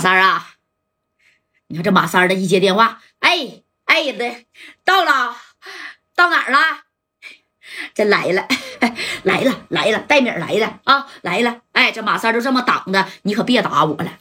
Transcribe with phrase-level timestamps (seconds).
[0.00, 0.48] 三儿啊，
[1.68, 4.44] 你看这马三儿的一接电话，哎哎的，
[4.84, 5.36] 到了，
[6.16, 6.58] 到哪儿了？
[7.94, 8.48] 这来了，
[9.22, 11.60] 来了，来了，戴米来了啊，来了！
[11.72, 14.18] 哎，这马三就这么挡着，你可别打我了。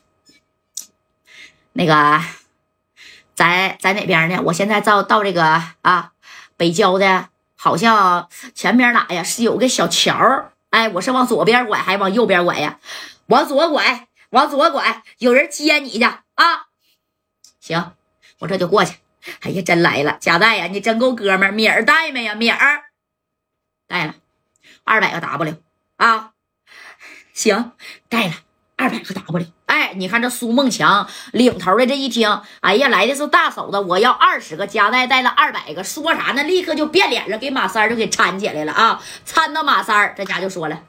[1.73, 2.21] 那个，
[3.33, 4.39] 在在哪边呢？
[4.45, 6.11] 我现在到到这个啊，
[6.57, 12.77] 北郊的，好像前面哪呀是有个小桥哎，我是往左边拐还是往右边拐呀？
[13.27, 14.08] 往左拐。
[14.31, 16.17] 往左拐，有人接你去啊！
[17.59, 17.93] 行，
[18.39, 18.97] 我这就过去。
[19.41, 21.51] 哎呀，真来了，贾带呀，你真够哥们儿。
[21.51, 22.35] 米儿带没呀？
[22.35, 22.83] 米儿
[23.87, 24.15] 带了
[24.83, 25.55] 二百个 W
[25.97, 26.31] 啊！
[27.33, 27.73] 行，
[28.07, 28.33] 带了
[28.77, 29.47] 二百个 W。
[29.65, 34.67] 哎，你看这苏梦强领头的这一听，哎呀，来的是大手子，我要二十个。
[34.67, 36.43] 贾带带了二百个，说啥呢？
[36.43, 39.03] 立刻就变脸了，给马三就给搀起来了啊！
[39.25, 40.83] 搀到马三这家就说了。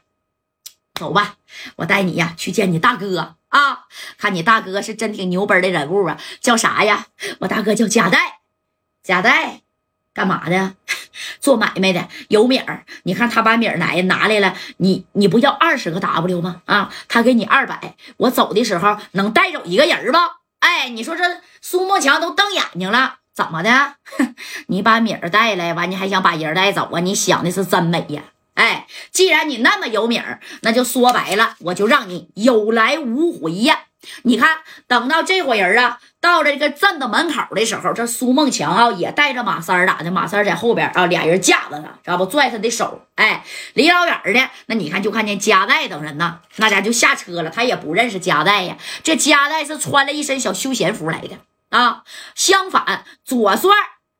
[1.00, 1.36] 走吧，
[1.76, 3.86] 我带你呀去见你大哥啊！
[4.18, 7.06] 看你大哥是真挺牛掰的人物啊，叫啥呀？
[7.38, 8.40] 我大哥叫贾代，
[9.02, 9.62] 贾代，
[10.12, 10.74] 干嘛的？
[11.40, 12.84] 做买卖的，有米儿。
[13.04, 16.60] 你看他把米儿来拿来了，你你不要二十个 W 吗？
[16.66, 20.18] 啊，他给你二百，我走的时候能带走一个人不？
[20.58, 21.24] 哎，你说这
[21.62, 23.94] 苏梦强都瞪眼睛了，怎么的？
[24.68, 27.00] 你把米儿带来完，你还想把人带走啊？
[27.00, 28.22] 你想的是真美呀！
[28.60, 33.84] 哎，既然你那么有名儿，那就说白了，我就让你有来无回呀！
[34.24, 40.10] 你看，等到这伙人啊到了这个镇子门口的时候，这苏梦强啊也带着马三儿咋的？
[40.10, 42.26] 马三儿在后边啊，俩人架着他，知道不？
[42.26, 43.06] 拽他的手。
[43.14, 47.48] 哎，离老远的那你看就看见加代等人呐，那家就下车了。
[47.48, 51.38] 他也不认识加代呀，这加代是穿了一身小休闲服来的
[51.70, 52.02] 啊。
[52.34, 53.70] 相反，左帅。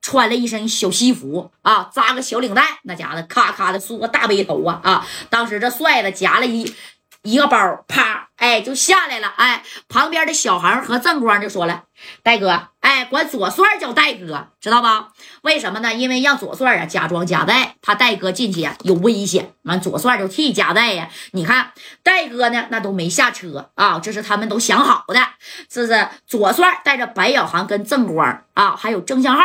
[0.03, 5.07] 穿了一身小西服啊，扎个小领带，那家伙咔咔的梳个大背头啊啊！
[5.29, 6.75] 当时这帅的夹了一
[7.23, 9.29] 一个包，啪，哎，就下来了。
[9.37, 11.85] 哎，旁边的小航和正光就说了
[12.25, 15.09] ：“戴哥，哎，管左帅叫戴哥，知道吧？
[15.43, 15.93] 为什么呢？
[15.93, 19.53] 因为让左帅啊假装夹带，怕戴哥进去啊有危险。
[19.65, 21.11] 完，左帅就替夹带呀。
[21.33, 25.21] 你看戴哥呢，那都没下车啊，这是他们都想好的。
[25.69, 29.43] 这是左帅带着白小航跟正光啊，还有郑向浩。”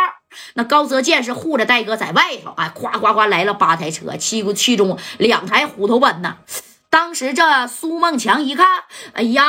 [0.53, 6.37] 那高泽健是护着戴哥在外头，哎，夸夸夸来了八台车，其其中两台虎头奔呐。
[6.89, 8.65] 当时这苏梦强一看，
[9.13, 9.43] 哎呀，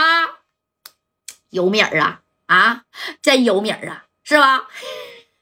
[1.50, 2.82] 有米儿啊啊，
[3.22, 4.64] 真有米儿啊，是吧？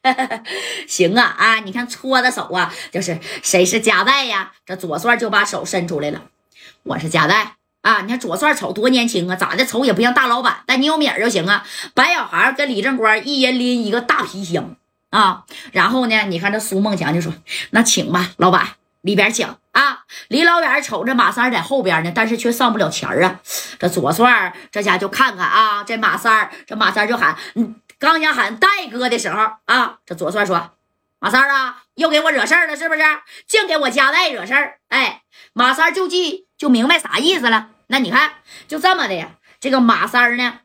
[0.87, 4.51] 行啊啊，你看搓着手啊，就是谁是夹带呀？
[4.65, 6.21] 这左帅就把手伸出来了，
[6.83, 8.01] 我是夹带啊。
[8.01, 11.65] 你看左帅瞅多年轻啊，咋的瞅也不像大老板，但你有米儿就行啊。
[11.95, 14.75] 白小孩跟李正光一人拎一个大皮箱。
[15.15, 16.23] 啊，然后呢？
[16.23, 17.33] 你看这苏梦强就说
[17.71, 23.39] ：“那请吧，老板里边请啊。”离老远瞅着马三在后边呢，但是却上不了前啊。
[23.79, 27.37] 这左帅这家就看看啊，这马三这马三就喊：“，
[27.97, 30.71] 刚想喊戴哥的时候啊，这左帅说
[31.19, 33.01] ：‘马三啊，又给我惹事儿了，是不是？
[33.47, 35.21] 净给我家带惹事儿。’哎，
[35.53, 37.69] 马三就记就明白啥意思了。
[37.87, 38.33] 那你看，
[38.67, 39.29] 就这么的呀。
[39.61, 40.59] 这个马三呢？”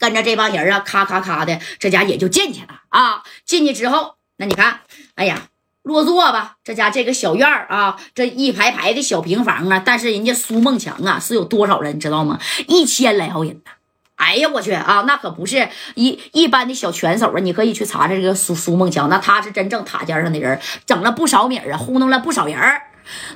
[0.00, 3.22] 跟着这帮人啊，咔咔咔的，这家也就进去了啊。
[3.44, 4.80] 进去之后，那你看，
[5.14, 5.42] 哎呀，
[5.82, 6.56] 落座吧。
[6.64, 12.40] 这家这个小院儿啊，这一排排的小平房啊，但是人家苏梦强啊，是有多少人，你知道吗？
[12.66, 13.70] 一千来号人呢。
[14.16, 17.38] 哎呀，我去啊，那可不是一一般的小拳手啊。
[17.40, 22.56] 你可以去查查这个苏苏梦强，那他是真正塔尖上的人，整了不少米啊，糊弄了不少人。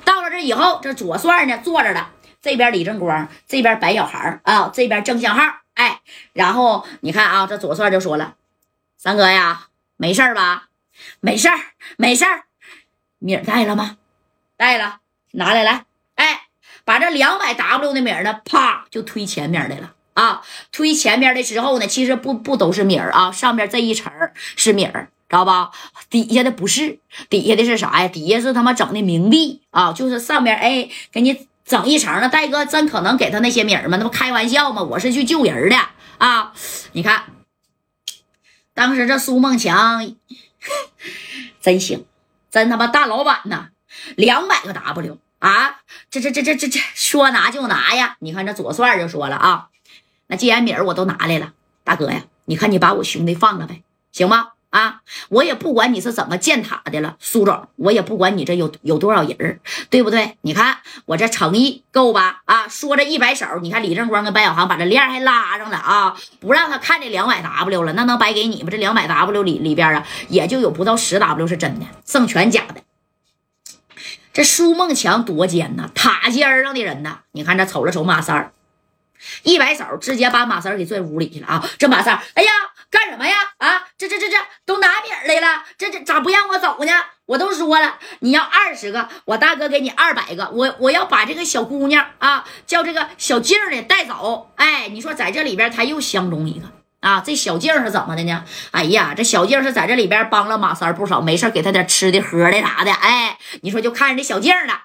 [0.04, 2.08] 到了这以后，这左帅呢坐着了，
[2.40, 5.42] 这边李正光，这边白小孩啊，这边郑向浩。
[5.74, 6.00] 哎，
[6.32, 8.36] 然后你看啊，这左帅就说了
[8.96, 10.68] ：“三哥呀，没事吧？
[11.20, 11.58] 没事儿，
[11.96, 12.44] 没事儿。
[13.18, 13.98] 米儿带了吗？
[14.56, 15.00] 带了，
[15.32, 15.84] 拿来来。
[16.14, 16.42] 哎，
[16.84, 20.42] 把这两百 W 的米儿呢，啪就推前面来了啊！
[20.70, 24.12] 推前面的时候呢，其实不不都是米儿啊，上面这一层
[24.54, 25.72] 是米儿，知道吧？
[26.08, 28.08] 底下的不是，底下的是啥呀？
[28.08, 33.96] 底下是他妈整的冥币啊，就是上面哎给你。”整一层了，戴哥真可能给他那些米儿吗？
[33.96, 34.82] 那不开玩笑吗？
[34.82, 35.76] 我是去救人的
[36.18, 36.52] 啊！
[36.92, 37.24] 你看，
[38.74, 40.14] 当时这苏梦强
[41.60, 42.04] 真行，
[42.50, 43.68] 真他妈大老板呐！
[44.16, 45.80] 两百个 W 啊！
[46.10, 48.16] 这这这这这这说拿就拿呀！
[48.20, 49.68] 你看这左帅就说了啊，
[50.26, 51.52] 那既然米儿我都拿来了，
[51.82, 53.82] 大哥呀，你看你把我兄弟放了呗，
[54.12, 54.50] 行吗？
[54.74, 60.36] 啊，我也不管你是怎么建塔的了，苏总，我也不管你这有有多少人对不对？
[60.40, 62.42] 你看我这诚意够吧？
[62.44, 68.68] 啊，说着一摆手，你看李正光跟白小航把这链还拉上了啊，不让他看这两百 W 了，那能白给你吗？
[68.68, 72.82] 这两百 W 里里边啊，也就有不到十 W 是真的，剩全假的。
[74.32, 78.52] 这苏梦强多奸呐，塔尖上的人呐，你看这瞅了瞅马三儿，
[79.44, 81.64] 一摆手，直接把马三给拽屋里去了啊！
[81.78, 82.50] 这马三，哎呀，
[82.94, 83.34] 干什么呀？
[83.58, 86.92] 啊，这这这这都拿饼来了，这这咋不让我走呢？
[87.26, 90.48] 我都说了，你要二十个，我大哥给你二百个。
[90.50, 94.52] 我我要把这个小姑娘啊，叫这个小静的带走。
[94.54, 96.68] 哎，你说在这里边，他又相中一个
[97.00, 97.20] 啊？
[97.26, 98.44] 这小静是怎么的呢？
[98.70, 102.92] 哎呀，这小静是在这里边帮了马三不少，没事给他点吃的喝的啥的。
[102.92, 104.82] 哎，你说就看着这小静了。